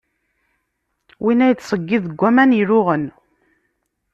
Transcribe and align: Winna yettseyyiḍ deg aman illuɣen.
Winna 1.23 1.45
yettseyyiḍ 1.49 2.03
deg 2.07 2.21
aman 2.27 2.55
illuɣen. 2.59 3.05